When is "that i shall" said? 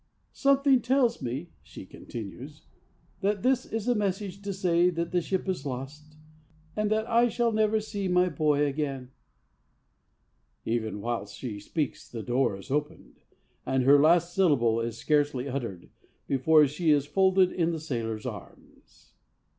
6.89-7.51